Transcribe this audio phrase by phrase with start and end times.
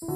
[0.00, 0.06] 这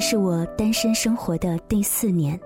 [0.00, 2.40] 是我单身生活的第四年。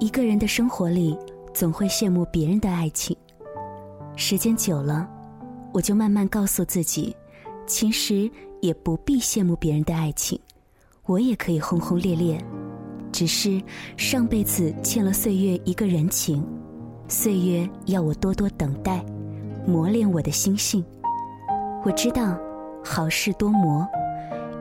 [0.00, 1.14] 一个人的生活里，
[1.52, 3.14] 总会羡慕别人的爱情。
[4.16, 5.06] 时间久了，
[5.74, 7.14] 我就慢慢告诉自己，
[7.66, 8.30] 其实
[8.62, 10.40] 也不必羡慕别人的爱情，
[11.04, 12.42] 我也可以轰轰烈烈。
[13.12, 13.62] 只是
[13.98, 16.42] 上辈子欠了岁月一个人情，
[17.12, 19.04] 岁月要我多多等待，
[19.66, 20.82] 磨练我的心性。
[21.84, 22.38] 我知道，
[22.82, 23.86] 好事多磨。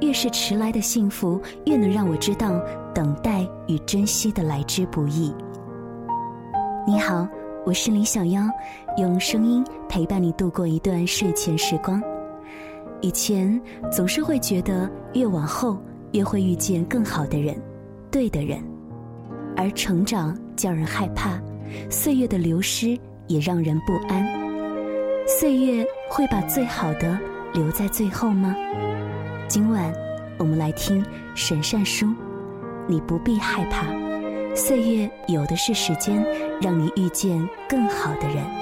[0.02, 2.61] 越是迟来的幸福，越能让我知道
[2.94, 5.34] 等待与珍惜的来之不易。
[6.85, 7.25] 你好，
[7.66, 8.44] 我是李小妖，
[8.97, 12.03] 用声音陪伴你度过一段睡前时光。
[12.99, 15.77] 以前总是会觉得越往后
[16.11, 17.55] 越会遇见更好的人，
[18.11, 18.61] 对的人，
[19.55, 21.41] 而成长叫人害怕，
[21.89, 24.25] 岁月的流失也让人不安。
[25.27, 27.17] 岁月会把最好的
[27.53, 28.55] 留在最后吗？
[29.47, 29.94] 今晚，
[30.38, 31.05] 我们来听
[31.36, 32.08] 神善书。
[32.88, 33.86] 你不必害怕，
[34.55, 36.25] 岁月有的是时间，
[36.61, 38.61] 让你遇见更好的人。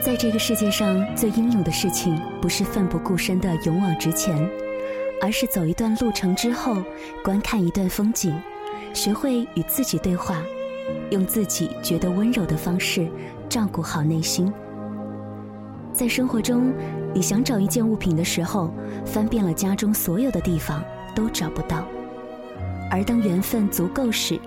[0.00, 4.48] 在这个世界上最英勇的事情，不是奋不顾身的勇往直前，
[5.20, 6.82] 而是走一段路程之后，
[7.22, 8.34] 观看一段风景，
[8.94, 10.42] 学会与自己对话。
[11.10, 13.06] 用自己觉得温柔的方式
[13.48, 14.50] 照顾好内心。
[15.92, 16.72] 在生活中，
[17.12, 18.72] 你想找一件物品的时候，
[19.04, 20.82] 翻遍了家中所有的地方
[21.14, 21.82] 都找不到；
[22.90, 24.40] 而当缘分足够时，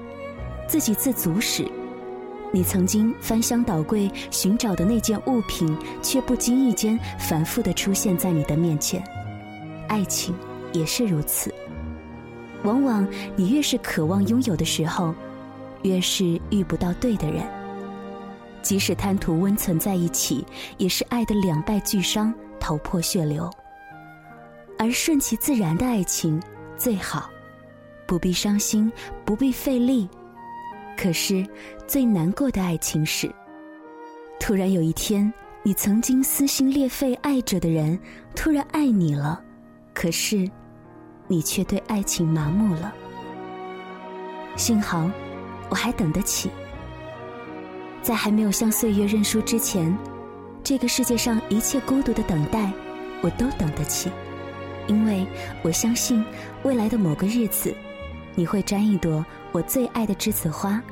[0.67, 1.67] 自给自足时，
[2.51, 9.03] 你曾经翻箱倒柜寻找的那件物品，却不经意间反复的出现在你的面前。
[9.87, 10.35] 爱情
[10.73, 11.53] 也是如此，
[12.63, 15.13] 往往你越是渴望拥有的时候。
[15.83, 17.43] 越是遇不到对的人，
[18.61, 20.45] 即使贪图温存在一起，
[20.77, 23.49] 也是爱的两败俱伤、头破血流。
[24.77, 26.39] 而顺其自然的爱情
[26.77, 27.31] 最好，
[28.05, 28.91] 不必伤心，
[29.25, 30.07] 不必费力。
[31.01, 31.43] 可是
[31.87, 33.27] 最难过的爱情是，
[34.39, 37.99] 突然有一天，你曾经撕心裂肺爱着的人，
[38.35, 39.41] 突然爱你了，
[39.95, 40.47] 可是
[41.27, 42.93] 你却对爱情麻木了。
[44.55, 45.09] 幸好。
[45.69, 46.51] 我还等得起，
[48.01, 49.97] 在还没有向岁月认输之前，
[50.61, 52.69] 这个世界上一切孤独的等待，
[53.21, 54.11] 我都等得起，
[54.87, 55.25] 因为
[55.61, 56.21] 我相信
[56.63, 57.73] 未来的某个日子，
[58.35, 60.83] 你会摘一朵我最爱的栀子花，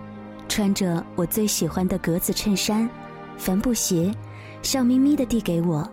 [0.59, 2.89] 穿着我最喜欢的格子衬衫、
[3.37, 4.13] 帆布鞋，
[4.61, 5.89] 笑眯眯的递给我，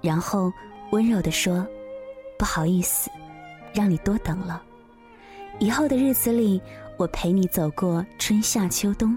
[0.00, 0.52] 然后
[0.90, 1.64] 温柔的说
[2.36, 3.08] ：“不好意思，
[3.72, 4.60] 让你多等了。”
[5.60, 6.60] 以后的日子里。
[6.96, 9.16] 我陪你走过春夏秋冬，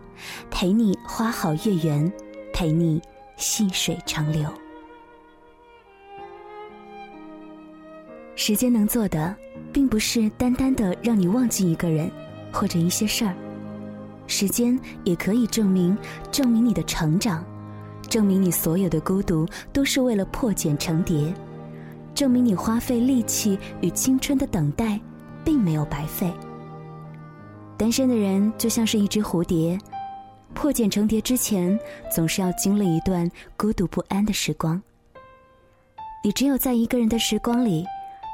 [0.51, 2.13] 陪你花好月圆，
[2.53, 3.01] 陪你
[3.37, 4.47] 细水长流。
[8.35, 9.35] 时间能做的，
[9.73, 12.07] 并不是单单的让你忘记一个人
[12.51, 13.35] 或者一些事儿，
[14.31, 15.95] 时间也可以证明
[16.31, 17.43] 证明你的成长，
[18.09, 21.33] 证明你所有的孤独都是为了破茧成蝶，
[22.15, 24.97] 证明你花费力气与青春的等待，
[25.43, 26.31] 并没有白费。
[27.77, 29.77] 单身的人就像是一只蝴蝶，
[30.53, 31.77] 破茧成蝶之前，
[32.15, 34.81] 总是要经历一段孤独不安的时光。
[36.23, 37.85] 你只有在一个人的时光里，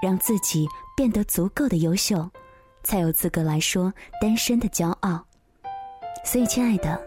[0.04, 2.30] 让自己变得足够的优秀，
[2.84, 3.92] 才有资格来说
[4.22, 5.27] 单身的骄傲。
[6.24, 7.00] 所以，亲爱的，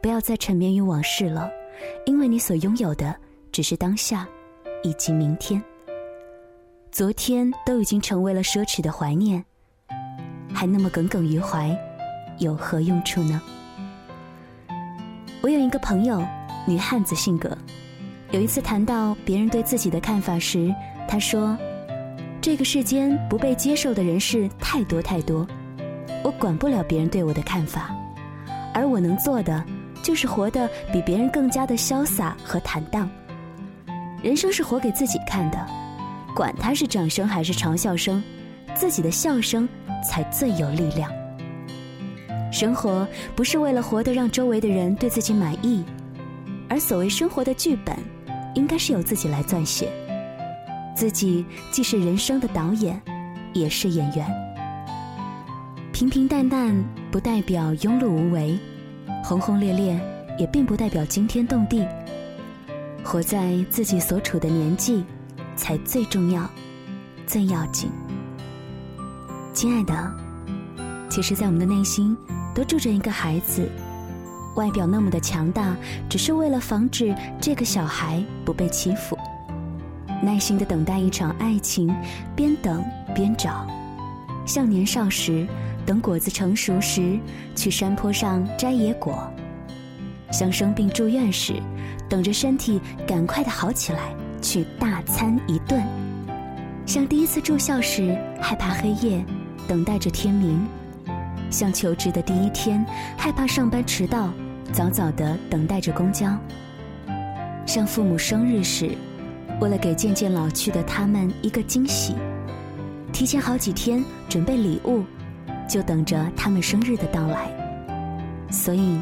[0.00, 1.50] 不要再沉湎于往事了，
[2.06, 3.14] 因为你所拥有的
[3.50, 4.26] 只是当下，
[4.82, 5.62] 以及明天。
[6.92, 9.44] 昨天都已经成为了奢侈的怀念。
[10.52, 11.76] 还那么耿耿于怀，
[12.38, 13.42] 有何用处呢？
[15.42, 16.24] 我有一个朋友，
[16.64, 17.58] 女汉子性格。
[18.30, 20.72] 有一次谈到别人对自己的看法时，
[21.08, 21.58] 她说
[22.40, 25.46] ：“这个世间不被接受的人事太多太多，
[26.22, 27.94] 我管不了别人对我的看法，
[28.74, 29.64] 而我能做的
[30.02, 33.08] 就是活得比别人更加的潇洒和坦荡。
[34.22, 35.66] 人生是活给自己看的，
[36.36, 38.22] 管他是掌声还是嘲笑声，
[38.74, 39.66] 自己的笑声。”
[40.06, 41.10] 才最有力量。
[42.52, 45.82] 生活不是为了活得让周围的人对自己满意，
[46.68, 47.96] 而所谓生活的剧本，
[48.54, 49.90] 应该是由自己来撰写。
[50.94, 51.42] 自己
[51.72, 53.00] 既是人生的导演，
[53.54, 54.30] 也是演员。
[55.90, 56.76] 平平淡淡
[57.14, 58.58] 不代表庸碌无为，
[59.22, 59.96] 轰轰烈烈
[60.36, 61.86] 也并不代表惊天动地。
[63.04, 65.04] 活在自己所处的年纪，
[65.54, 66.50] 才最重要。
[67.24, 67.88] 最要紧。
[69.52, 70.12] 亲爱的，
[71.08, 72.16] 其实，在我们的内心
[72.52, 73.70] 都住着一个孩子，
[74.56, 75.76] 外表那么的强大，
[76.10, 79.16] 只是为了防止这个小孩不被欺负，
[80.20, 81.94] 耐心的等待一场爱情，
[82.34, 82.84] 边等
[83.14, 83.64] 边找，
[84.44, 85.46] 像年少时
[85.86, 87.18] 等果子成熟时
[87.54, 89.30] 去山坡上摘野果，
[90.30, 91.54] 像生病住院时
[92.08, 95.82] 等着身体赶快的好起来去大餐一顿，
[96.86, 99.24] 像第一次住校时害怕黑夜。
[99.66, 100.62] 等待着天明，
[101.48, 102.84] 像求职的第一天，
[103.16, 104.30] 害怕上班迟到，
[104.74, 106.38] 早早的等待着公交。
[107.64, 108.90] 像父母生日时，
[109.62, 112.14] 为了给渐渐老去的他们一个惊喜，
[113.10, 115.02] 提前好几天准备礼物，
[115.68, 117.50] 就等着他们生日的到来。
[118.50, 119.00] 所以，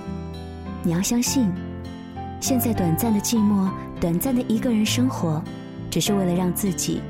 [0.82, 1.52] 你要相信，
[2.40, 3.68] 现在短暂的寂寞，
[4.00, 5.42] 短暂的一个人生活，
[5.90, 7.02] 只是为了让自己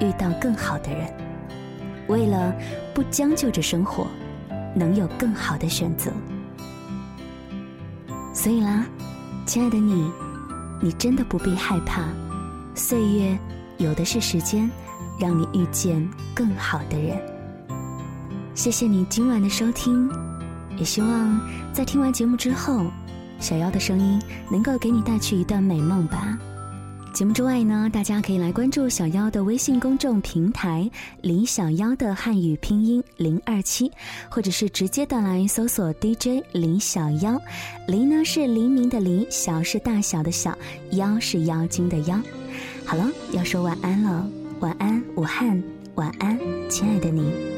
[0.00, 1.06] 遇到更好的人。
[2.08, 2.54] 为了
[2.94, 4.06] 不将就着生活，
[4.74, 6.12] 能有更好的选择。
[8.32, 8.86] 所以啦，
[9.46, 10.10] 亲爱的你，
[10.80, 12.02] 你真的不必害怕，
[12.74, 13.38] 岁月
[13.78, 14.70] 有的是时间，
[15.18, 17.18] 让你遇见更好的人。
[18.56, 20.10] 谢谢你今晚的收听，
[20.78, 21.38] 也希望
[21.74, 22.86] 在听完节目之后，
[23.38, 24.20] 小妖的声音
[24.50, 26.38] 能够给你带去一段美梦吧。
[27.12, 33.92] 节目之外呢，大家可以来关注小妖的微信公众平台“李小妖”的汉语拼音零二七，
[34.30, 37.38] 或者是直接的来搜索 DJ 李小妖。
[37.86, 40.56] 黎呢是黎明的黎，小是大小的小，
[40.92, 42.18] 妖是妖精的妖。
[42.86, 44.26] 好了，要说晚安了，
[44.60, 45.62] 晚安武汉，
[45.96, 46.38] 晚安
[46.70, 47.55] 亲爱的你。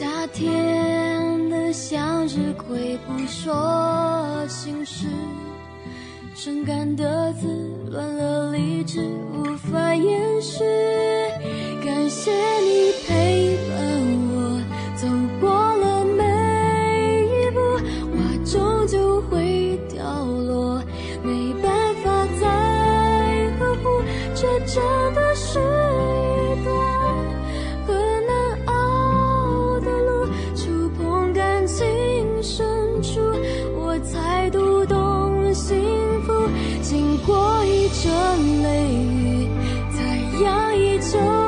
[0.00, 5.06] 夏天的向日葵不说心事，
[6.34, 7.46] 伤感的字
[7.90, 10.64] 乱了理智，无法掩饰。
[11.84, 13.76] 感谢你陪伴
[14.32, 14.62] 我
[14.96, 15.06] 走
[15.38, 15.50] 过。
[15.50, 17.60] 了每一步，
[18.16, 20.69] 花终究会凋落
[41.00, 41.39] 阳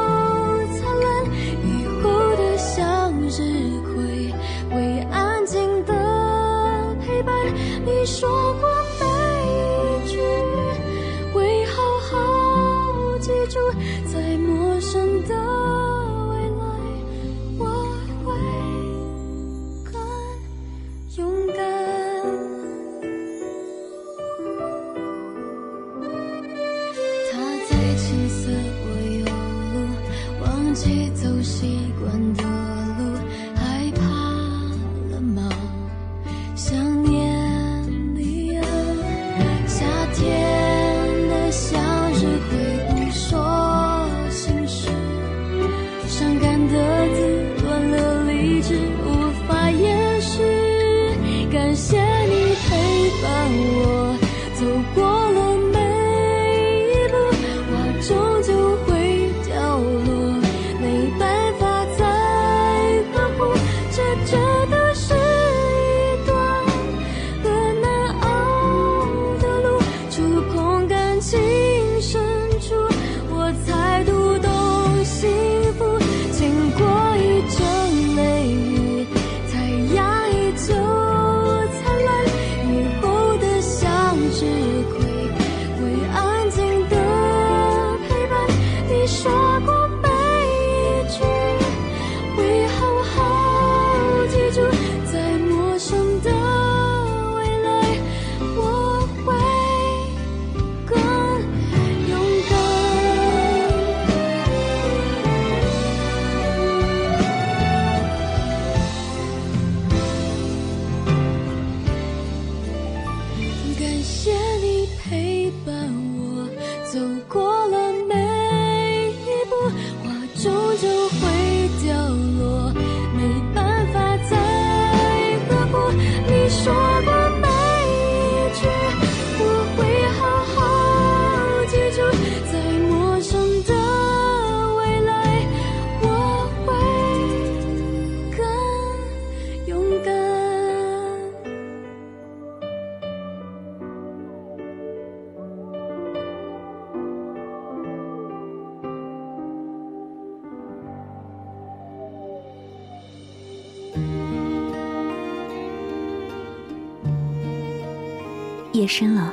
[158.82, 159.32] 夜深了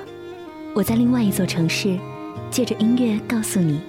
[0.75, 1.97] 我在另外一座城市
[2.51, 3.81] 借着音乐告诉你。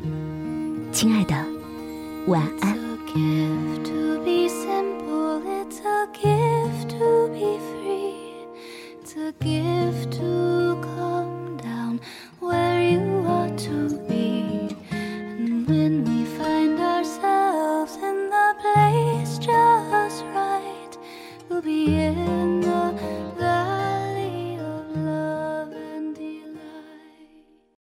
[0.90, 1.34] 亲爱的
[2.26, 3.99] 晚安。